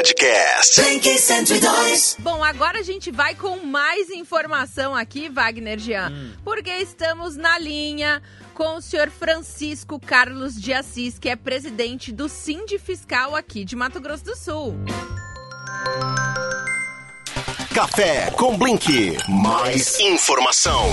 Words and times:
Podcast. 0.00 0.80
Blink 0.80 1.18
102. 1.18 2.16
Bom, 2.20 2.42
agora 2.42 2.78
a 2.78 2.82
gente 2.82 3.10
vai 3.10 3.34
com 3.34 3.58
mais 3.58 4.08
informação 4.08 4.94
aqui, 4.94 5.28
Wagner 5.28 5.78
Jean, 5.78 6.10
porque 6.42 6.70
estamos 6.70 7.36
na 7.36 7.58
linha 7.58 8.22
com 8.54 8.76
o 8.76 8.80
senhor 8.80 9.10
Francisco 9.10 10.00
Carlos 10.00 10.58
de 10.58 10.72
Assis, 10.72 11.18
que 11.18 11.28
é 11.28 11.36
presidente 11.36 12.12
do 12.12 12.30
Sind 12.30 12.78
Fiscal 12.78 13.36
aqui 13.36 13.62
de 13.62 13.76
Mato 13.76 14.00
Grosso 14.00 14.24
do 14.24 14.34
Sul. 14.34 14.74
Café 17.74 18.30
com 18.30 18.56
Blink. 18.56 19.18
Mais 19.28 20.00
informação. 20.00 20.88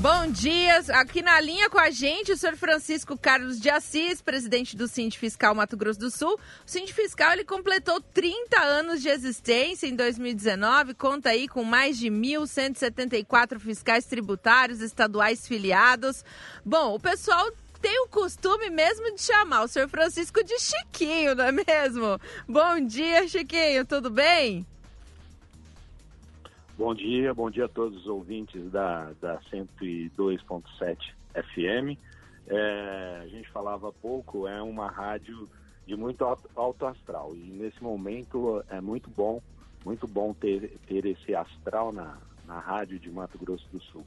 Bom 0.00 0.28
dia, 0.28 0.78
aqui 0.90 1.22
na 1.22 1.40
linha 1.40 1.68
com 1.68 1.78
a 1.78 1.90
gente 1.90 2.30
o 2.30 2.36
senhor 2.36 2.54
Francisco 2.54 3.18
Carlos 3.18 3.58
de 3.58 3.68
Assis, 3.68 4.22
presidente 4.22 4.76
do 4.76 4.86
Sind 4.86 5.10
Fiscal 5.16 5.56
Mato 5.56 5.76
Grosso 5.76 5.98
do 5.98 6.08
Sul. 6.08 6.34
O 6.34 6.38
Sind 6.64 6.86
Fiscal 6.92 7.32
ele 7.32 7.42
completou 7.42 8.00
30 8.00 8.60
anos 8.60 9.02
de 9.02 9.08
existência 9.08 9.88
em 9.88 9.96
2019, 9.96 10.94
conta 10.94 11.30
aí 11.30 11.48
com 11.48 11.64
mais 11.64 11.98
de 11.98 12.06
1.174 12.06 13.58
fiscais 13.58 14.06
tributários 14.06 14.80
estaduais 14.80 15.48
filiados. 15.48 16.24
Bom, 16.64 16.94
o 16.94 17.00
pessoal 17.00 17.50
tem 17.82 18.04
o 18.04 18.08
costume 18.08 18.70
mesmo 18.70 19.12
de 19.16 19.20
chamar 19.20 19.62
o 19.62 19.68
senhor 19.68 19.88
Francisco 19.88 20.44
de 20.44 20.60
Chiquinho, 20.60 21.34
não 21.34 21.46
é 21.46 21.50
mesmo? 21.50 22.20
Bom 22.48 22.78
dia, 22.86 23.26
Chiquinho, 23.26 23.84
tudo 23.84 24.10
bem? 24.10 24.64
Bom 26.78 26.94
dia, 26.94 27.34
bom 27.34 27.50
dia 27.50 27.64
a 27.64 27.68
todos 27.68 28.02
os 28.02 28.06
ouvintes 28.06 28.70
da, 28.70 29.10
da 29.20 29.40
102.7 29.50 31.12
FM. 31.34 31.98
É, 32.46 33.20
a 33.20 33.26
gente 33.26 33.50
falava 33.50 33.88
há 33.88 33.92
pouco, 33.92 34.46
é 34.46 34.62
uma 34.62 34.88
rádio 34.88 35.48
de 35.84 35.96
muito 35.96 36.24
alto, 36.54 36.86
astral 36.86 37.34
e 37.34 37.50
nesse 37.50 37.82
momento 37.82 38.62
é 38.70 38.80
muito 38.80 39.10
bom, 39.10 39.42
muito 39.84 40.06
bom 40.06 40.32
ter, 40.32 40.78
ter 40.86 41.04
esse 41.04 41.34
astral 41.34 41.90
na, 41.90 42.16
na 42.46 42.60
rádio 42.60 42.96
de 43.00 43.10
Mato 43.10 43.36
Grosso 43.38 43.66
do 43.72 43.82
Sul. 43.82 44.04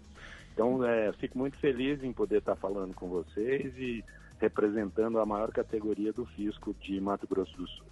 Então, 0.54 0.82
é, 0.86 1.12
fico 1.12 1.38
muito 1.38 1.58
feliz 1.58 2.02
em 2.02 2.14
poder 2.14 2.38
estar 2.38 2.56
falando 2.56 2.94
com 2.94 3.10
vocês 3.10 3.78
e 3.78 4.02
representando 4.42 5.20
a 5.20 5.26
maior 5.26 5.52
categoria 5.52 6.12
do 6.12 6.26
fisco 6.26 6.76
de 6.82 7.00
Mato 7.00 7.28
Grosso 7.28 7.56
do 7.56 7.68
Sul. 7.68 7.86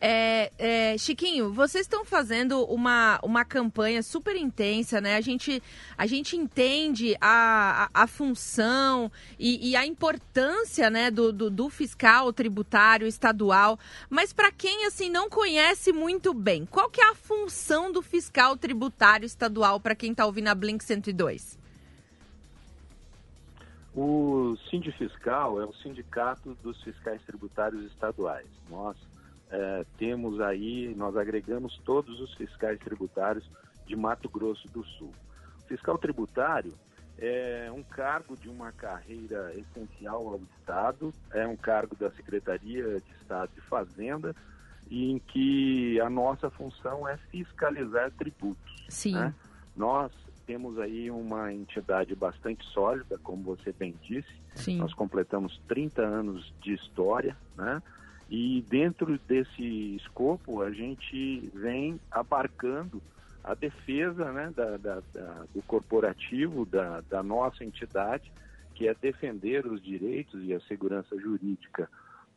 É, 0.00 0.50
é, 0.58 0.96
Chiquinho, 0.96 1.52
vocês 1.52 1.84
estão 1.84 2.06
fazendo 2.06 2.64
uma, 2.64 3.20
uma 3.22 3.44
campanha 3.44 4.02
super 4.02 4.34
intensa, 4.34 4.98
né? 4.98 5.16
A 5.16 5.20
gente, 5.20 5.62
a 5.98 6.06
gente 6.06 6.36
entende 6.36 7.14
a, 7.20 7.90
a, 7.92 8.04
a 8.04 8.06
função 8.06 9.12
e, 9.38 9.70
e, 9.70 9.76
a 9.76 9.84
importância 9.84 10.88
né, 10.88 11.10
do, 11.10 11.30
do, 11.30 11.50
do 11.50 11.68
fiscal 11.68 12.32
tributário 12.32 13.06
estadual, 13.06 13.78
mas 14.08 14.32
para 14.32 14.50
quem 14.50 14.86
assim 14.86 15.10
não 15.10 15.28
conhece 15.28 15.92
muito 15.92 16.32
bem, 16.32 16.64
qual 16.64 16.88
que 16.88 17.02
é 17.02 17.10
a 17.10 17.14
função 17.14 17.92
do 17.92 18.00
fiscal 18.00 18.56
tributário 18.56 19.26
estadual 19.26 19.78
para 19.78 19.94
quem 19.94 20.12
está 20.12 20.24
ouvindo 20.24 20.48
a 20.48 20.54
Blink 20.54 20.82
102? 20.82 21.59
O 23.94 24.56
Sindifiscal 24.70 25.60
é 25.60 25.64
o 25.64 25.74
sindicato 25.74 26.54
dos 26.62 26.80
fiscais 26.82 27.20
tributários 27.22 27.84
estaduais. 27.86 28.46
Nós 28.68 28.96
é, 29.50 29.84
temos 29.98 30.40
aí, 30.40 30.94
nós 30.96 31.16
agregamos 31.16 31.76
todos 31.84 32.20
os 32.20 32.32
fiscais 32.34 32.78
tributários 32.78 33.44
de 33.86 33.96
Mato 33.96 34.28
Grosso 34.28 34.68
do 34.68 34.84
Sul. 34.84 35.12
O 35.64 35.66
fiscal 35.66 35.98
tributário 35.98 36.72
é 37.18 37.70
um 37.72 37.82
cargo 37.82 38.36
de 38.36 38.48
uma 38.48 38.70
carreira 38.72 39.52
essencial 39.54 40.26
ao 40.28 40.40
Estado, 40.58 41.12
é 41.32 41.46
um 41.46 41.56
cargo 41.56 41.96
da 41.96 42.10
Secretaria 42.12 43.00
de 43.00 43.12
Estado 43.20 43.50
de 43.54 43.60
Fazenda, 43.62 44.34
em 44.90 45.18
que 45.18 46.00
a 46.00 46.08
nossa 46.08 46.48
função 46.48 47.06
é 47.06 47.16
fiscalizar 47.30 48.10
tributos. 48.12 48.86
Sim. 48.88 49.14
Né? 49.14 49.34
Nós 49.76 50.12
temos 50.50 50.80
aí 50.80 51.08
uma 51.12 51.52
entidade 51.52 52.12
bastante 52.16 52.66
sólida, 52.72 53.16
como 53.22 53.40
você 53.44 53.72
bem 53.72 53.94
disse. 54.02 54.34
Sim. 54.56 54.78
Nós 54.78 54.92
completamos 54.92 55.60
30 55.68 56.02
anos 56.02 56.52
de 56.60 56.74
história, 56.74 57.36
né? 57.56 57.80
E 58.28 58.60
dentro 58.68 59.16
desse 59.28 59.94
escopo, 59.94 60.60
a 60.60 60.72
gente 60.72 61.48
vem 61.54 62.00
abarcando 62.10 63.00
a 63.44 63.54
defesa 63.54 64.32
né, 64.32 64.52
da, 64.54 64.76
da, 64.76 65.02
da, 65.14 65.44
do 65.54 65.62
corporativo, 65.62 66.66
da, 66.66 67.00
da 67.02 67.22
nossa 67.22 67.64
entidade, 67.64 68.32
que 68.74 68.88
é 68.88 68.94
defender 68.94 69.64
os 69.66 69.80
direitos 69.80 70.42
e 70.42 70.52
a 70.52 70.60
segurança 70.62 71.16
jurídica 71.16 71.88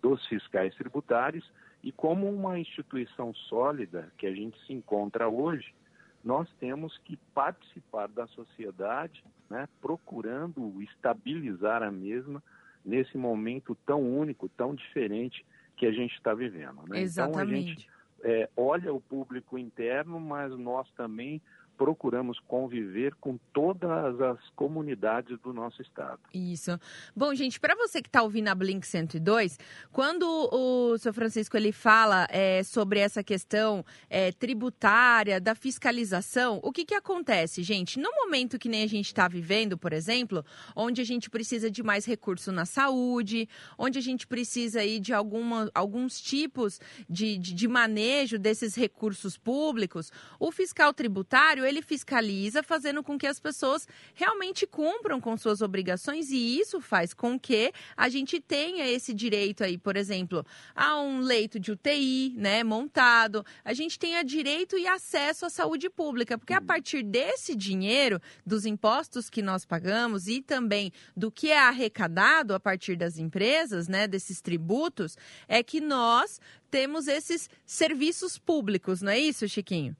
dos 0.03 0.23
fiscais 0.27 0.75
tributários. 0.75 1.51
E 1.83 1.91
como 1.91 2.29
uma 2.29 2.59
instituição 2.59 3.33
sólida 3.49 4.07
que 4.19 4.27
a 4.27 4.31
gente 4.31 4.55
se 4.67 4.71
encontra 4.71 5.27
hoje, 5.27 5.73
nós 6.23 6.49
temos 6.59 6.97
que 6.99 7.17
participar 7.33 8.07
da 8.07 8.25
sociedade, 8.27 9.23
né, 9.49 9.67
procurando 9.81 10.81
estabilizar 10.81 11.83
a 11.83 11.91
mesma 11.91 12.41
nesse 12.83 13.17
momento 13.17 13.75
tão 13.85 14.01
único, 14.01 14.47
tão 14.49 14.73
diferente 14.73 15.45
que 15.75 15.85
a 15.85 15.91
gente 15.91 16.13
está 16.15 16.33
vivendo. 16.33 16.83
Né? 16.87 17.01
Exatamente. 17.01 17.33
Então 17.33 17.41
a 17.41 17.55
gente 17.55 17.89
é, 18.23 18.49
olha 18.55 18.93
o 18.93 19.01
público 19.01 19.57
interno, 19.57 20.19
mas 20.19 20.57
nós 20.57 20.89
também 20.91 21.41
procuramos 21.77 22.39
conviver 22.47 23.13
com 23.15 23.37
todas 23.51 24.19
as 24.21 24.39
comunidades 24.55 25.39
do 25.39 25.53
nosso 25.53 25.81
estado. 25.81 26.19
Isso. 26.33 26.79
Bom, 27.15 27.33
gente, 27.33 27.59
para 27.59 27.75
você 27.75 28.01
que 28.01 28.09
está 28.09 28.21
ouvindo 28.23 28.47
a 28.47 28.55
Blink 28.55 28.85
102, 28.85 29.59
quando 29.91 30.23
o 30.51 30.97
seu 30.97 31.13
Francisco 31.13 31.57
ele 31.57 31.71
fala 31.71 32.27
é, 32.29 32.63
sobre 32.63 32.99
essa 32.99 33.23
questão 33.23 33.85
é, 34.09 34.31
tributária, 34.31 35.39
da 35.39 35.55
fiscalização, 35.55 36.59
o 36.63 36.71
que, 36.71 36.85
que 36.85 36.93
acontece, 36.93 37.63
gente? 37.63 37.99
No 37.99 38.09
momento 38.11 38.59
que 38.59 38.69
nem 38.69 38.83
a 38.83 38.87
gente 38.87 39.07
está 39.07 39.27
vivendo, 39.27 39.77
por 39.77 39.93
exemplo, 39.93 40.45
onde 40.75 41.01
a 41.01 41.05
gente 41.05 41.29
precisa 41.29 41.69
de 41.69 41.83
mais 41.83 42.05
recurso 42.05 42.51
na 42.51 42.65
saúde, 42.65 43.47
onde 43.77 43.99
a 43.99 44.01
gente 44.01 44.25
precisa 44.25 44.79
aí 44.79 44.99
de 44.99 45.13
alguma, 45.13 45.69
alguns 45.73 46.19
tipos 46.21 46.79
de, 47.09 47.37
de, 47.37 47.53
de 47.53 47.67
manejo 47.67 48.37
desses 48.39 48.75
recursos 48.75 49.37
públicos, 49.37 50.11
o 50.39 50.51
fiscal 50.51 50.93
tributário 50.93 51.62
ele 51.65 51.81
fiscaliza, 51.81 52.63
fazendo 52.63 53.03
com 53.03 53.17
que 53.17 53.27
as 53.27 53.39
pessoas 53.39 53.87
realmente 54.13 54.65
cumpram 54.65 55.19
com 55.19 55.35
suas 55.37 55.61
obrigações 55.61 56.29
e 56.31 56.59
isso 56.59 56.79
faz 56.81 57.13
com 57.13 57.39
que 57.39 57.71
a 57.95 58.09
gente 58.09 58.39
tenha 58.39 58.87
esse 58.87 59.13
direito 59.13 59.63
aí, 59.63 59.77
por 59.77 59.95
exemplo, 59.95 60.45
a 60.75 60.99
um 60.99 61.19
leito 61.19 61.59
de 61.59 61.71
UTI, 61.71 62.33
né, 62.37 62.63
montado. 62.63 63.45
A 63.63 63.73
gente 63.73 63.97
tenha 63.97 64.23
direito 64.23 64.77
e 64.77 64.87
acesso 64.87 65.45
à 65.45 65.49
saúde 65.49 65.89
pública, 65.89 66.37
porque 66.37 66.53
a 66.53 66.61
partir 66.61 67.03
desse 67.03 67.55
dinheiro, 67.55 68.21
dos 68.45 68.65
impostos 68.65 69.29
que 69.29 69.41
nós 69.41 69.65
pagamos 69.65 70.27
e 70.27 70.41
também 70.41 70.91
do 71.15 71.31
que 71.31 71.49
é 71.49 71.59
arrecadado 71.59 72.53
a 72.53 72.59
partir 72.59 72.95
das 72.95 73.17
empresas, 73.17 73.87
né, 73.87 74.07
desses 74.07 74.41
tributos, 74.41 75.17
é 75.47 75.63
que 75.63 75.79
nós 75.79 76.39
temos 76.69 77.07
esses 77.07 77.49
serviços 77.65 78.37
públicos, 78.37 79.01
não 79.01 79.11
é 79.11 79.19
isso, 79.19 79.47
Chiquinho? 79.47 79.95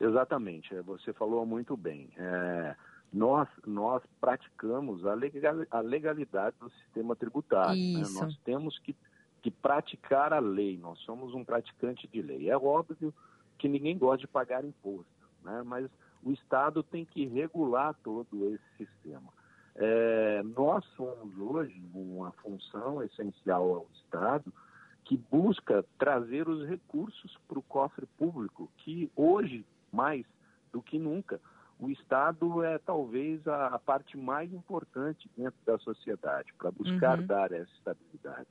Exatamente, 0.00 0.74
você 0.82 1.12
falou 1.12 1.44
muito 1.44 1.76
bem. 1.76 2.08
É, 2.16 2.76
nós, 3.12 3.48
nós 3.66 4.02
praticamos 4.20 5.04
a, 5.04 5.14
legal, 5.14 5.56
a 5.70 5.80
legalidade 5.80 6.56
do 6.60 6.70
sistema 6.70 7.16
tributário. 7.16 7.74
Né? 7.74 8.04
Nós 8.12 8.36
temos 8.44 8.78
que, 8.78 8.94
que 9.42 9.50
praticar 9.50 10.32
a 10.32 10.38
lei, 10.38 10.78
nós 10.78 10.98
somos 11.00 11.34
um 11.34 11.44
praticante 11.44 12.06
de 12.06 12.22
lei. 12.22 12.48
É 12.48 12.56
óbvio 12.56 13.12
que 13.58 13.68
ninguém 13.68 13.98
gosta 13.98 14.18
de 14.18 14.28
pagar 14.28 14.64
imposto, 14.64 15.28
né? 15.42 15.62
mas 15.64 15.90
o 16.22 16.30
Estado 16.30 16.82
tem 16.82 17.04
que 17.04 17.26
regular 17.26 17.94
todo 18.04 18.54
esse 18.54 18.76
sistema. 18.76 19.32
É, 19.74 20.42
nós 20.56 20.84
somos 20.96 21.36
hoje 21.38 21.80
uma 21.94 22.32
função 22.32 23.02
essencial 23.02 23.74
ao 23.74 23.86
Estado 23.94 24.52
que 25.04 25.16
busca 25.16 25.84
trazer 25.96 26.48
os 26.48 26.68
recursos 26.68 27.38
para 27.48 27.58
o 27.58 27.62
cofre 27.62 28.04
público, 28.18 28.70
que 28.78 29.10
hoje 29.16 29.64
mais 29.92 30.24
do 30.72 30.82
que 30.82 30.98
nunca. 30.98 31.40
O 31.78 31.88
Estado 31.90 32.62
é 32.64 32.78
talvez 32.78 33.46
a, 33.46 33.68
a 33.68 33.78
parte 33.78 34.16
mais 34.16 34.52
importante 34.52 35.30
dentro 35.36 35.58
da 35.64 35.78
sociedade 35.78 36.52
para 36.58 36.70
buscar 36.70 37.20
uhum. 37.20 37.26
dar 37.26 37.52
essa 37.52 37.70
estabilidade. 37.76 38.48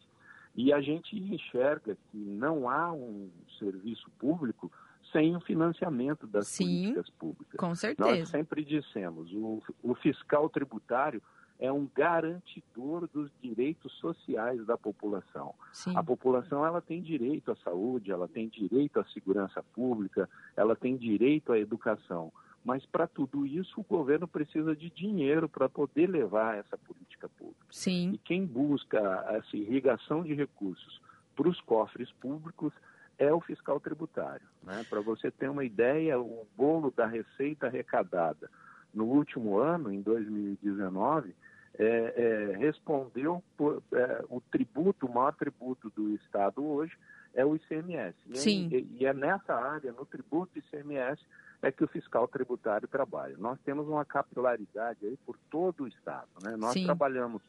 E 0.55 0.73
a 0.73 0.81
gente 0.81 1.15
enxerga 1.15 1.97
que 2.09 2.17
não 2.17 2.69
há 2.69 2.91
um 2.91 3.29
serviço 3.59 4.09
público 4.17 4.71
sem 5.11 5.35
o 5.35 5.41
financiamento 5.41 6.25
das 6.25 6.47
Sim, 6.47 6.65
políticas 6.65 7.09
públicas. 7.11 7.59
Com 7.59 7.75
certeza. 7.75 8.09
Nós 8.09 8.29
sempre 8.29 8.63
dissemos, 8.63 9.31
o, 9.33 9.61
o 9.83 9.95
fiscal 9.95 10.49
tributário 10.49 11.21
é 11.59 11.71
um 11.71 11.87
garantidor 11.95 13.07
dos 13.11 13.31
direitos 13.41 13.91
sociais 13.93 14.63
da 14.65 14.77
população. 14.77 15.55
Sim. 15.73 15.95
A 15.95 16.03
população 16.03 16.65
ela 16.65 16.81
tem 16.81 17.01
direito 17.01 17.51
à 17.51 17.55
saúde, 17.57 18.11
ela 18.11 18.27
tem 18.27 18.47
direito 18.47 18.99
à 18.99 19.05
segurança 19.05 19.63
pública, 19.73 20.29
ela 20.55 20.75
tem 20.75 20.95
direito 20.95 21.51
à 21.51 21.57
educação. 21.57 22.31
Mas 22.63 22.85
para 22.85 23.07
tudo 23.07 23.45
isso 23.45 23.79
o 23.79 23.83
governo 23.83 24.27
precisa 24.27 24.75
de 24.75 24.89
dinheiro 24.89 25.47
para 25.47 25.69
poder 25.69 26.07
levar 26.07 26.57
essa 26.57 26.77
política 26.77 27.29
pública. 27.29 27.65
Sim. 27.71 28.11
E 28.13 28.17
quem 28.17 28.45
busca 28.45 28.99
essa 29.29 29.57
irrigação 29.57 30.23
de 30.23 30.33
recursos 30.33 31.01
para 31.35 31.47
os 31.47 31.59
cofres 31.61 32.11
públicos 32.13 32.73
é 33.17 33.33
o 33.33 33.41
fiscal 33.41 33.79
tributário. 33.79 34.45
Né? 34.61 34.85
Para 34.89 35.01
você 35.01 35.31
ter 35.31 35.49
uma 35.49 35.63
ideia, 35.63 36.19
o 36.19 36.45
bolo 36.55 36.93
da 36.95 37.07
receita 37.07 37.67
arrecadada 37.67 38.49
no 38.93 39.05
último 39.05 39.57
ano, 39.57 39.91
em 39.91 40.01
2019, 40.01 41.35
é, 41.77 42.13
é, 42.53 42.57
respondeu 42.57 43.43
por, 43.55 43.83
é, 43.93 44.25
o 44.29 44.41
tributo, 44.41 45.05
o 45.05 45.13
maior 45.13 45.33
tributo 45.33 45.91
do 45.95 46.15
Estado 46.15 46.65
hoje 46.65 46.97
é 47.33 47.45
o 47.45 47.55
ICMS. 47.55 48.15
Sim. 48.33 48.67
E, 48.71 48.97
e 48.99 49.05
é 49.05 49.13
nessa 49.13 49.53
área, 49.53 49.91
no 49.91 50.05
tributo 50.05 50.57
ICMS, 50.57 51.21
é 51.61 51.71
que 51.71 51.83
o 51.83 51.87
fiscal 51.87 52.27
tributário 52.27 52.87
trabalha. 52.87 53.35
Nós 53.37 53.59
temos 53.61 53.87
uma 53.87 54.03
capilaridade 54.03 55.05
aí 55.05 55.17
por 55.25 55.37
todo 55.49 55.83
o 55.83 55.87
Estado. 55.87 56.27
Né? 56.43 56.55
Nós 56.57 56.73
Sim. 56.73 56.85
trabalhamos 56.85 57.41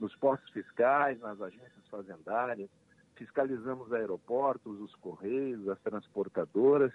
nos 0.00 0.14
postos 0.16 0.50
fiscais, 0.50 1.20
nas 1.20 1.40
agências 1.40 1.86
fazendárias, 1.90 2.68
fiscalizamos 3.16 3.92
aeroportos, 3.92 4.80
os 4.80 4.94
correios, 4.96 5.68
as 5.68 5.78
transportadoras 5.80 6.92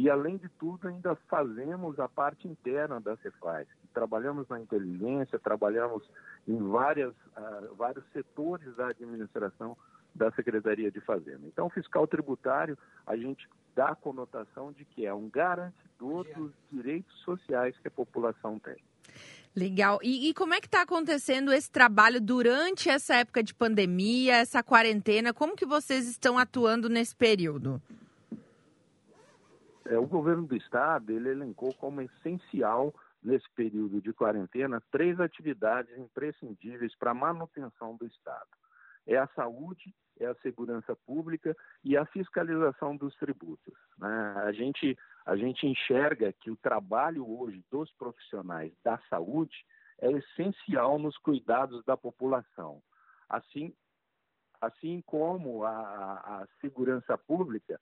e, 0.00 0.08
além 0.08 0.38
de 0.38 0.48
tudo, 0.58 0.88
ainda 0.88 1.14
fazemos 1.28 2.00
a 2.00 2.08
parte 2.08 2.48
interna 2.48 2.98
da 2.98 3.18
Cefaz. 3.18 3.68
Trabalhamos 3.92 4.48
na 4.48 4.58
inteligência, 4.58 5.38
trabalhamos 5.38 6.02
em 6.48 6.56
várias, 6.56 7.12
uh, 7.36 7.74
vários 7.76 8.02
setores 8.10 8.74
da 8.76 8.88
administração 8.88 9.76
da 10.14 10.32
Secretaria 10.32 10.90
de 10.90 11.02
Fazenda. 11.02 11.42
Então, 11.44 11.66
o 11.66 11.70
fiscal 11.70 12.06
tributário, 12.06 12.78
a 13.06 13.14
gente 13.14 13.46
dá 13.76 13.88
a 13.88 13.94
conotação 13.94 14.72
de 14.72 14.86
que 14.86 15.04
é 15.04 15.12
um 15.12 15.28
garantidor 15.28 16.26
dos 16.34 16.50
direitos 16.72 17.14
sociais 17.18 17.76
que 17.80 17.88
a 17.88 17.90
população 17.90 18.58
tem. 18.58 18.82
Legal. 19.54 19.98
E, 20.02 20.30
e 20.30 20.34
como 20.34 20.54
é 20.54 20.62
que 20.62 20.66
está 20.66 20.80
acontecendo 20.80 21.52
esse 21.52 21.70
trabalho 21.70 22.22
durante 22.22 22.88
essa 22.88 23.16
época 23.16 23.42
de 23.42 23.52
pandemia, 23.52 24.36
essa 24.36 24.62
quarentena? 24.62 25.34
Como 25.34 25.54
que 25.54 25.66
vocês 25.66 26.08
estão 26.08 26.38
atuando 26.38 26.88
nesse 26.88 27.14
período? 27.14 27.82
É, 29.86 29.98
o 29.98 30.06
governo 30.06 30.46
do 30.46 30.56
estado 30.56 31.10
ele 31.10 31.30
elencou 31.30 31.72
como 31.74 32.00
essencial 32.02 32.94
nesse 33.22 33.48
período 33.54 34.00
de 34.00 34.12
quarentena 34.12 34.82
três 34.90 35.18
atividades 35.20 35.96
imprescindíveis 35.98 36.94
para 36.96 37.10
a 37.10 37.14
manutenção 37.14 37.96
do 37.96 38.06
estado. 38.06 38.48
É 39.06 39.16
a 39.16 39.26
saúde, 39.28 39.94
é 40.18 40.26
a 40.26 40.34
segurança 40.36 40.94
pública 40.94 41.56
e 41.82 41.96
a 41.96 42.04
fiscalização 42.06 42.96
dos 42.96 43.14
tributos. 43.16 43.74
Né? 43.98 44.34
A, 44.44 44.52
gente, 44.52 44.96
a 45.24 45.36
gente 45.36 45.66
enxerga 45.66 46.32
que 46.32 46.50
o 46.50 46.56
trabalho 46.56 47.28
hoje 47.28 47.64
dos 47.70 47.90
profissionais 47.92 48.72
da 48.84 48.98
saúde 49.08 49.64
é 49.98 50.10
essencial 50.12 50.98
nos 50.98 51.16
cuidados 51.18 51.84
da 51.84 51.96
população. 51.96 52.82
Assim, 53.28 53.74
assim 54.60 55.02
como 55.06 55.64
a, 55.64 55.70
a 55.70 56.46
segurança 56.60 57.16
pública 57.16 57.80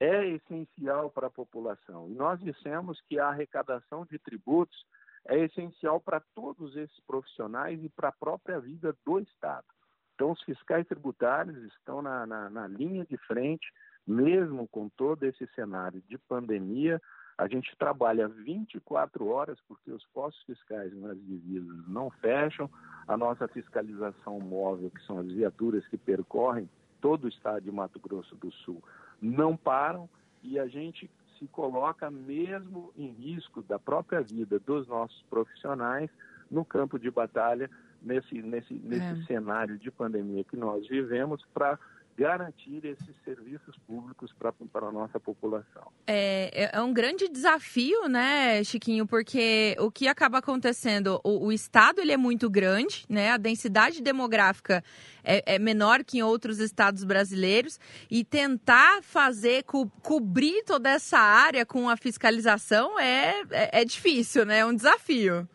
é 0.00 0.26
essencial 0.26 1.10
para 1.10 1.26
a 1.26 1.30
população. 1.30 2.08
E 2.08 2.14
nós 2.14 2.40
dissemos 2.40 3.00
que 3.08 3.18
a 3.18 3.28
arrecadação 3.28 4.06
de 4.10 4.18
tributos 4.18 4.84
é 5.26 5.38
essencial 5.44 6.00
para 6.00 6.22
todos 6.34 6.76
esses 6.76 7.00
profissionais 7.06 7.82
e 7.82 7.88
para 7.88 8.08
a 8.08 8.12
própria 8.12 8.60
vida 8.60 8.94
do 9.04 9.18
Estado. 9.18 9.66
Então, 10.14 10.32
os 10.32 10.42
fiscais 10.42 10.86
tributários 10.86 11.56
estão 11.72 12.02
na, 12.02 12.26
na, 12.26 12.50
na 12.50 12.66
linha 12.66 13.04
de 13.04 13.16
frente, 13.18 13.66
mesmo 14.06 14.66
com 14.68 14.88
todo 14.88 15.22
esse 15.24 15.46
cenário 15.54 16.02
de 16.08 16.18
pandemia. 16.18 17.00
A 17.36 17.46
gente 17.46 17.76
trabalha 17.76 18.26
24 18.26 19.28
horas, 19.28 19.58
porque 19.68 19.92
os 19.92 20.04
postos 20.06 20.42
fiscais 20.44 20.92
nas 20.96 21.16
divisas 21.24 21.86
não 21.86 22.10
fecham. 22.10 22.68
A 23.06 23.16
nossa 23.16 23.46
fiscalização 23.46 24.40
móvel, 24.40 24.90
que 24.90 25.00
são 25.02 25.18
as 25.18 25.26
viaturas 25.28 25.86
que 25.86 25.96
percorrem 25.96 26.68
todo 27.00 27.24
o 27.24 27.28
estado 27.28 27.62
de 27.62 27.70
Mato 27.70 28.00
Grosso 28.00 28.34
do 28.34 28.50
Sul, 28.50 28.82
não 29.20 29.56
param 29.56 30.08
e 30.42 30.58
a 30.58 30.66
gente 30.66 31.10
se 31.38 31.46
coloca 31.48 32.10
mesmo 32.10 32.92
em 32.96 33.10
risco 33.12 33.62
da 33.62 33.78
própria 33.78 34.20
vida 34.20 34.58
dos 34.58 34.86
nossos 34.88 35.22
profissionais 35.30 36.10
no 36.50 36.64
campo 36.64 36.98
de 36.98 37.10
batalha 37.10 37.70
nesse, 38.02 38.42
nesse, 38.42 38.74
nesse 38.74 39.22
é. 39.22 39.26
cenário 39.26 39.78
de 39.78 39.90
pandemia 39.90 40.44
que 40.44 40.56
nós 40.56 40.86
vivemos 40.88 41.44
para 41.52 41.78
garantir 42.18 42.84
esses 42.84 43.14
serviços 43.24 43.76
públicos 43.86 44.34
para 44.40 44.88
a 44.88 44.90
nossa 44.90 45.20
população. 45.20 45.92
É, 46.04 46.50
é, 46.52 46.70
é 46.76 46.82
um 46.82 46.92
grande 46.92 47.28
desafio, 47.28 48.08
né, 48.08 48.64
Chiquinho, 48.64 49.06
porque 49.06 49.76
o 49.78 49.88
que 49.88 50.08
acaba 50.08 50.38
acontecendo, 50.38 51.20
o, 51.22 51.46
o 51.46 51.52
estado 51.52 52.00
ele 52.00 52.10
é 52.10 52.16
muito 52.16 52.50
grande, 52.50 53.04
né, 53.08 53.30
a 53.30 53.36
densidade 53.36 54.02
demográfica 54.02 54.82
é, 55.22 55.54
é, 55.54 55.58
menor 55.60 56.02
que 56.02 56.18
em 56.18 56.22
outros 56.22 56.58
estados 56.58 57.04
brasileiros. 57.04 57.78
E 58.10 58.24
tentar 58.24 59.00
fazer, 59.02 59.62
co 59.62 59.88
cobrir 60.02 60.64
toda 60.64 60.90
essa 60.90 61.18
área 61.18 61.64
com 61.64 61.88
a 61.88 61.96
fiscalização 61.96 62.98
é, 62.98 63.42
é, 63.50 63.82
é 63.82 63.84
difícil, 63.84 64.44
né, 64.44 64.58
é 64.58 64.66
um 64.66 64.74
desafio. 64.74 65.48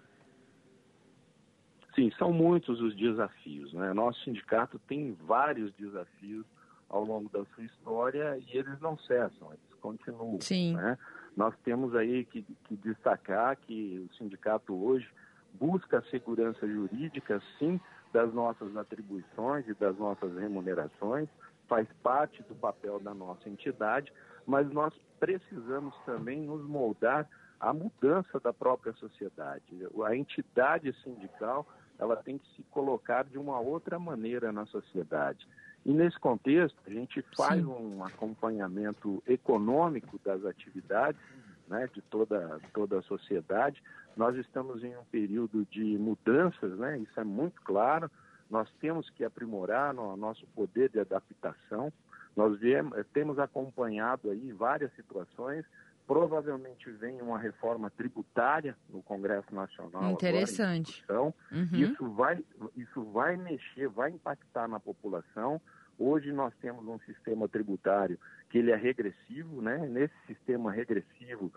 Sim, 1.95 2.11
são 2.17 2.31
muitos 2.31 2.81
os 2.81 2.95
desafios. 2.95 3.73
Né? 3.73 3.93
Nosso 3.93 4.23
sindicato 4.23 4.79
tem 4.87 5.13
vários 5.25 5.71
desafios 5.73 6.45
ao 6.89 7.03
longo 7.03 7.29
da 7.29 7.43
sua 7.53 7.63
história 7.63 8.37
e 8.37 8.57
eles 8.57 8.79
não 8.79 8.97
cessam, 8.97 9.49
eles 9.49 9.79
continuam. 9.81 10.39
Sim. 10.41 10.75
Né? 10.75 10.97
Nós 11.35 11.55
temos 11.63 11.95
aí 11.95 12.25
que, 12.25 12.43
que 12.65 12.75
destacar 12.75 13.57
que 13.57 14.07
o 14.09 14.15
sindicato 14.15 14.73
hoje 14.73 15.07
busca 15.53 15.99
a 15.99 16.03
segurança 16.03 16.67
jurídica, 16.67 17.41
sim, 17.59 17.79
das 18.11 18.33
nossas 18.33 18.75
atribuições 18.77 19.67
e 19.67 19.73
das 19.73 19.97
nossas 19.97 20.35
remunerações, 20.37 21.27
faz 21.67 21.87
parte 22.03 22.43
do 22.43 22.55
papel 22.55 22.99
da 22.99 23.13
nossa 23.13 23.49
entidade, 23.49 24.11
mas 24.45 24.69
nós 24.71 24.93
precisamos 25.19 25.95
também 26.05 26.41
nos 26.41 26.63
moldar 26.67 27.27
à 27.59 27.73
mudança 27.73 28.39
da 28.39 28.53
própria 28.53 28.93
sociedade. 28.93 29.63
A 30.05 30.15
entidade 30.15 30.93
sindical 31.03 31.65
ela 32.03 32.15
tem 32.17 32.37
que 32.37 32.47
se 32.55 32.63
colocar 32.63 33.23
de 33.23 33.37
uma 33.37 33.59
outra 33.59 33.97
maneira 33.97 34.51
na 34.51 34.65
sociedade. 34.65 35.47
E 35.85 35.91
nesse 35.93 36.19
contexto, 36.19 36.77
a 36.85 36.89
gente 36.89 37.23
faz 37.35 37.61
Sim. 37.61 37.67
um 37.67 38.03
acompanhamento 38.03 39.21
econômico 39.27 40.19
das 40.23 40.45
atividades 40.45 41.19
né, 41.67 41.89
de 41.93 42.01
toda, 42.03 42.59
toda 42.73 42.99
a 42.99 43.01
sociedade. 43.03 43.81
Nós 44.15 44.35
estamos 44.37 44.83
em 44.83 44.95
um 44.95 45.03
período 45.05 45.65
de 45.69 45.97
mudanças, 45.97 46.77
né, 46.77 46.99
isso 46.99 47.19
é 47.19 47.23
muito 47.23 47.61
claro. 47.61 48.09
Nós 48.49 48.69
temos 48.79 49.09
que 49.09 49.23
aprimorar 49.23 49.95
o 49.95 50.15
nosso 50.15 50.45
poder 50.47 50.89
de 50.89 50.99
adaptação. 50.99 51.91
Nós 52.35 52.59
viemos, 52.59 52.97
temos 53.13 53.39
acompanhado 53.39 54.29
aí 54.29 54.51
várias 54.51 54.93
situações 54.95 55.65
Provavelmente 56.05 56.91
vem 56.91 57.21
uma 57.21 57.39
reforma 57.39 57.89
tributária 57.89 58.75
no 58.89 59.01
Congresso 59.01 59.53
Nacional. 59.53 60.11
Interessante. 60.11 61.03
Agora, 61.07 61.33
uhum. 61.51 61.67
Isso, 61.71 62.09
vai, 62.11 62.43
isso 62.75 63.03
vai 63.11 63.37
mexer, 63.37 63.87
vai 63.87 64.11
impactar 64.11 64.67
na 64.67 64.79
população. 64.79 65.61
Hoje 65.97 66.31
nós 66.31 66.53
temos 66.61 66.85
um 66.87 66.99
sistema 66.99 67.47
tributário 67.47 68.19
que 68.49 68.57
ele 68.57 68.71
é 68.71 68.75
regressivo, 68.75 69.61
né? 69.61 69.77
Nesse 69.87 70.13
sistema 70.27 70.71
regressivo, 70.71 71.51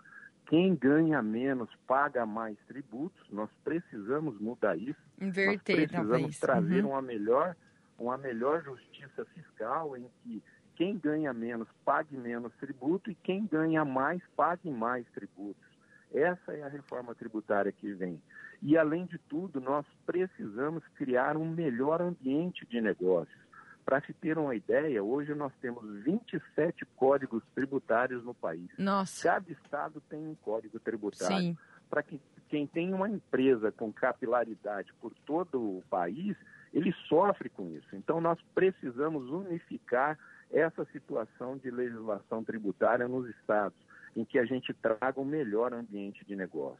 quem 0.47 0.73
ganha 0.75 1.21
menos 1.21 1.69
paga 1.85 2.25
mais 2.25 2.57
tributos. 2.67 3.29
Nós 3.29 3.49
precisamos 3.63 4.39
mudar 4.39 4.77
isso. 4.77 4.99
Inverter, 5.19 5.77
nós 5.77 5.89
precisamos 5.89 6.39
talvez. 6.39 6.39
trazer 6.39 6.83
uhum. 6.83 6.91
uma 6.91 7.01
melhor, 7.01 7.55
uma 7.99 8.17
melhor 8.17 8.63
justiça 8.63 9.25
fiscal 9.25 9.97
em 9.97 10.09
que 10.23 10.41
quem 10.77 10.95
ganha 10.95 11.33
menos 11.33 11.67
pague 11.83 12.15
menos 12.15 12.53
tributo 12.59 13.09
e 13.09 13.15
quem 13.15 13.47
ganha 13.47 13.83
mais 13.83 14.21
pague 14.35 14.69
mais 14.69 15.05
tributos. 15.09 15.65
Essa 16.13 16.53
é 16.53 16.63
a 16.63 16.69
reforma 16.69 17.15
tributária 17.15 17.71
que 17.71 17.91
vem. 17.93 18.21
E, 18.61 18.77
além 18.77 19.05
de 19.05 19.17
tudo, 19.17 19.59
nós 19.59 19.85
precisamos 20.05 20.83
criar 20.95 21.35
um 21.35 21.49
melhor 21.49 22.01
ambiente 22.01 22.65
de 22.67 22.79
negócios. 22.79 23.37
Para 23.83 24.01
se 24.01 24.13
ter 24.13 24.37
uma 24.37 24.55
ideia, 24.55 25.03
hoje 25.03 25.33
nós 25.33 25.51
temos 25.59 25.83
27 26.03 26.85
códigos 26.95 27.43
tributários 27.55 28.23
no 28.23 28.33
país. 28.33 28.69
Nossa. 28.77 29.29
Cada 29.29 29.51
estado 29.51 30.01
tem 30.09 30.27
um 30.27 30.35
código 30.35 30.79
tributário. 30.79 31.57
Para 31.89 32.03
que 32.03 32.21
quem 32.49 32.67
tem 32.67 32.93
uma 32.93 33.09
empresa 33.09 33.71
com 33.71 33.91
capilaridade 33.91 34.93
por 35.01 35.11
todo 35.25 35.59
o 35.59 35.83
país, 35.89 36.37
ele 36.73 36.93
sofre 37.07 37.49
com 37.49 37.69
isso. 37.71 37.95
Então, 37.95 38.21
nós 38.21 38.39
precisamos 38.53 39.29
unificar 39.29 40.17
essa 40.51 40.85
situação 40.85 41.57
de 41.57 41.69
legislação 41.69 42.43
tributária 42.43 43.07
nos 43.07 43.29
estados, 43.29 43.77
em 44.15 44.25
que 44.25 44.39
a 44.39 44.45
gente 44.45 44.73
traga 44.73 45.19
um 45.19 45.25
melhor 45.25 45.73
ambiente 45.73 46.25
de 46.25 46.35
negócio. 46.35 46.79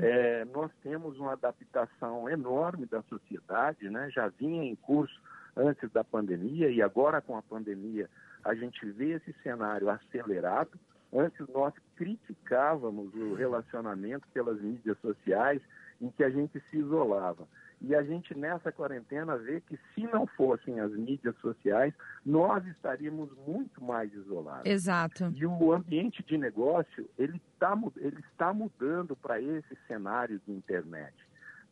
É, 0.00 0.44
nós 0.46 0.70
temos 0.82 1.18
uma 1.18 1.32
adaptação 1.32 2.28
enorme 2.28 2.86
da 2.86 3.02
sociedade, 3.02 3.90
né? 3.90 4.08
já 4.10 4.28
vinha 4.28 4.62
em 4.62 4.76
curso 4.76 5.20
antes 5.56 5.90
da 5.90 6.04
pandemia 6.04 6.70
e 6.70 6.82
agora 6.82 7.20
com 7.20 7.36
a 7.36 7.42
pandemia 7.42 8.08
a 8.44 8.54
gente 8.54 8.84
vê 8.92 9.12
esse 9.14 9.34
cenário 9.42 9.88
acelerado. 9.88 10.78
Antes 11.12 11.46
nós 11.48 11.72
criticávamos 11.96 13.12
o 13.14 13.34
relacionamento 13.34 14.28
pelas 14.32 14.60
mídias 14.60 14.98
sociais 15.00 15.60
em 16.00 16.10
que 16.10 16.22
a 16.22 16.30
gente 16.30 16.62
se 16.70 16.76
isolava. 16.76 17.48
E 17.80 17.94
a 17.94 18.02
gente 18.02 18.34
nessa 18.34 18.72
quarentena 18.72 19.36
vê 19.36 19.60
que 19.60 19.78
se 19.94 20.02
não 20.06 20.26
fossem 20.26 20.80
as 20.80 20.90
mídias 20.92 21.36
sociais, 21.36 21.92
nós 22.24 22.66
estaríamos 22.66 23.30
muito 23.46 23.82
mais 23.84 24.12
isolados. 24.14 24.64
Exato. 24.64 25.30
E 25.34 25.44
o 25.44 25.72
ambiente 25.72 26.22
de 26.22 26.38
negócio, 26.38 27.08
ele, 27.18 27.40
tá, 27.58 27.78
ele 27.96 28.18
está 28.30 28.52
mudando 28.52 29.14
para 29.14 29.40
esse 29.40 29.76
cenário 29.86 30.40
de 30.46 30.52
internet. 30.52 31.14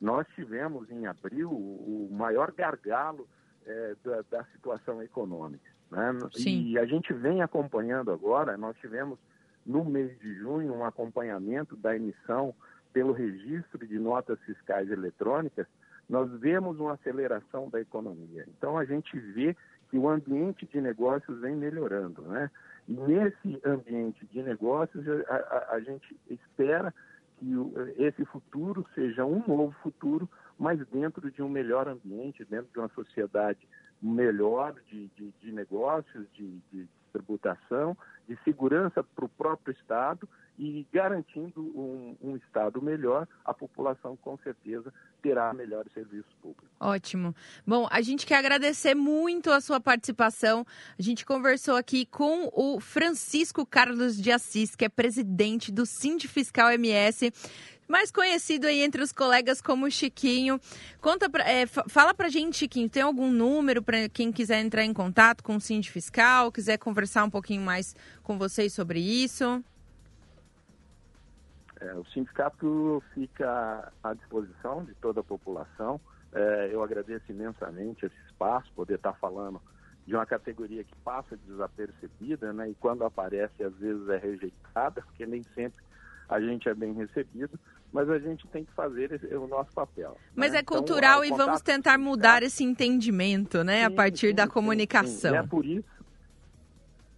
Nós 0.01 0.27
tivemos 0.35 0.91
em 0.91 1.07
abril 1.07 1.51
o 1.51 2.09
maior 2.13 2.53
gargalo 2.53 3.27
é, 3.65 3.97
da, 4.05 4.23
da, 4.31 4.45
situação 4.53 5.03
econômica. 5.03 5.71
Né? 5.91 6.19
Sim. 6.33 6.67
E 6.67 6.79
a 6.79 6.85
gente 6.85 7.13
vem 7.15 7.41
acompanhando 7.41 8.13
agora, 8.13 8.57
nós 8.59 8.77
tivemos 8.77 9.19
no 9.65 9.85
mês 9.85 10.19
de 10.21 10.35
junho 10.35 10.75
um 10.75 10.85
acompanhamento 10.85 11.75
da 11.77 11.97
emissão 11.97 12.55
pelo 12.93 13.13
registro 13.13 13.87
de 13.87 13.99
notas 13.99 14.39
fiscais 14.41 14.91
eletrônicas, 14.91 15.67
nós 16.09 16.31
vemos 16.41 16.79
uma 16.79 16.95
aceleração 16.95 17.69
da 17.69 17.81
economia. 17.81 18.47
Então 18.57 18.77
a 18.77 18.85
gente 18.85 19.19
vê 19.19 19.57
que 19.91 19.99
o 19.99 20.09
ambiente 20.09 20.67
de 20.67 20.81
negócios 20.81 21.41
vem 21.41 21.57
melhorando, 21.57 22.23
né? 22.23 22.51
Nesse 22.87 23.61
ambiente 23.65 24.27
de 24.27 24.43
negócios 24.43 25.05
a, 25.29 25.35
a, 25.35 25.75
a 25.77 25.81
gente 25.81 26.17
espera 26.29 26.93
que 27.39 27.57
o, 27.57 27.73
esse 27.97 28.25
futuro 28.27 28.87
seja 28.95 29.25
um 29.25 29.43
novo 29.47 29.75
futuro, 29.83 30.29
mas 30.59 30.79
dentro 30.89 31.31
de 31.31 31.43
um 31.43 31.49
melhor 31.49 31.89
ambiente, 31.89 32.45
dentro 32.45 32.71
de 32.73 32.79
uma 32.79 32.89
sociedade 32.89 33.67
melhor 34.05 34.75
de, 34.91 35.09
de, 35.17 35.33
de 35.41 35.53
negócios, 35.53 36.27
de, 36.35 36.59
de 36.73 36.87
tributação, 37.13 37.97
de 38.29 38.37
segurança 38.45 39.03
para 39.03 39.25
o 39.25 39.29
próprio 39.29 39.73
Estado 39.73 40.29
e 40.59 40.87
garantindo 40.93 41.61
um, 41.61 42.17
um, 42.23 42.37
Estado 42.37 42.81
melhor, 42.81 43.27
a 43.45 43.53
população 43.53 44.17
com 44.17 44.39
certeza 44.39 44.93
terá 45.21 45.53
melhores 45.53 45.93
serviços 45.93 46.33
públicos. 46.41 46.69
Ótimo. 46.79 47.35
Bom, 47.67 47.89
a 47.91 48.01
gente 48.01 48.25
quer 48.25 48.37
agradecer 48.37 48.95
muito 48.95 49.51
a 49.51 49.61
sua 49.61 49.81
participação. 49.81 50.65
A 50.99 51.03
gente 51.03 51.25
conversou 51.27 51.77
aqui 51.77 52.07
com 52.07 52.51
o 52.53 52.79
Francisco 52.79 53.67
Carlos 53.67 54.17
de 54.17 54.31
Assis, 54.31 54.77
que 54.77 54.85
é 54.85 54.89
presidente 54.89 55.73
do 55.73 55.85
Sind 55.87 56.21
Fiscal 56.29 56.71
MS 56.73 57.33
mais 57.89 58.11
conhecido 58.11 58.67
aí 58.67 58.83
entre 58.83 59.03
os 59.03 59.13
colegas 59.13 59.61
como 59.61 59.91
Chiquinho. 59.91 60.61
Conta 61.01 61.29
pra, 61.29 61.49
é, 61.49 61.67
fala 61.67 62.15
pra 62.15 62.29
gente, 62.29 62.59
Chiquinho, 62.59 62.89
tem 62.89 63.03
algum 63.03 63.31
número 63.31 63.83
para 63.83 64.09
quem 64.09 64.33
quiser 64.33 64.61
entrar 64.61 64.85
em 64.85 64.93
contato 64.93 65.43
com 65.43 65.57
o 65.57 65.61
Sind 65.61 65.89
Fiscal, 65.89 66.51
quiser 66.51 66.79
conversar 66.79 67.25
um 67.25 67.31
pouquinho 67.31 67.63
mais 67.63 67.95
com 68.23 68.39
vocês 68.39 68.73
sobre 68.73 69.01
isso? 69.01 69.63
É, 71.81 71.95
o 71.95 72.05
sindicato 72.07 73.03
fica 73.13 73.93
à 74.03 74.15
disposição 74.15 74.85
de 74.85 74.95
toda 74.95 75.21
a 75.21 75.25
população. 75.25 76.01
É, 76.33 76.71
eu 76.73 76.83
agradeço 76.83 77.31
imensamente 77.31 78.07
esse 78.07 78.17
espaço, 78.27 78.73
poder 78.75 78.95
estar 78.95 79.13
falando 79.15 79.61
de 80.07 80.15
uma 80.15 80.27
categoria 80.27 80.85
que 80.85 80.95
passa 80.97 81.37
desapercebida, 81.37 82.53
né? 82.53 82.71
E 82.71 82.75
quando 82.75 83.05
aparece, 83.05 83.63
às 83.63 83.75
vezes 83.77 84.09
é 84.09 84.17
rejeitada, 84.17 85.03
porque 85.03 85.25
nem 85.27 85.43
sempre 85.55 85.83
a 86.29 86.41
gente 86.41 86.69
é 86.69 86.75
bem 86.75 86.93
recebido, 86.95 87.59
mas 87.93 88.09
a 88.11 88.19
gente 88.19 88.47
tem 88.49 88.65
que 88.65 88.73
fazer 88.73 89.13
esse, 89.13 89.27
o 89.35 89.47
nosso 89.47 89.73
papel. 89.73 90.17
Mas 90.35 90.53
né? 90.53 90.59
é 90.59 90.61
então, 90.61 90.77
cultural 90.77 91.25
então, 91.25 91.37
e 91.37 91.39
vamos 91.39 91.61
tentar 91.61 91.99
mudar 91.99 92.43
esse 92.43 92.65
entendimento, 92.65 93.63
né, 93.63 93.79
sim, 93.79 93.85
a 93.85 93.91
partir 93.91 94.29
sim, 94.29 94.35
da 94.35 94.49
comunicação. 94.49 95.31
Sim, 95.31 95.37
é 95.37 95.43
por 95.43 95.65
isso 95.65 95.95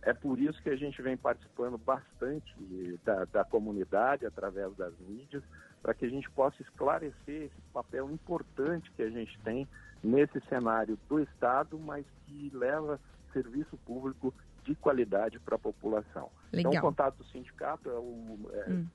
é 0.06 0.12
por 0.12 0.38
isso 0.38 0.62
que 0.62 0.70
a 0.70 0.76
gente 0.76 1.02
vem 1.02 1.16
participando 1.16 1.76
bastante 1.76 2.54
da, 3.04 3.24
da 3.24 3.44
comunidade 3.44 4.24
através 4.24 4.72
das 4.76 4.92
mídias, 5.00 5.42
para 5.82 5.92
que 5.94 6.06
a 6.06 6.08
gente 6.08 6.30
possa 6.30 6.62
esclarecer 6.62 7.42
esse 7.42 7.60
papel 7.72 8.08
importante 8.12 8.88
que 8.92 9.02
a 9.02 9.10
gente 9.10 9.36
tem 9.40 9.66
nesse 10.04 10.40
cenário 10.48 10.96
do 11.08 11.18
Estado, 11.20 11.76
mas 11.76 12.06
que 12.24 12.52
leva 12.54 13.00
serviço 13.32 13.76
público 13.84 14.32
de 14.66 14.74
qualidade 14.74 15.38
para 15.38 15.56
a 15.56 15.58
população. 15.58 16.30
Legal. 16.52 16.72
Então, 16.72 16.72
o 16.72 16.80
contato 16.80 17.16
do 17.16 17.24
sindicato 17.26 17.88
é 17.88 17.94
o, 17.94 18.50
é, 18.52 18.70
hum. 18.70 18.86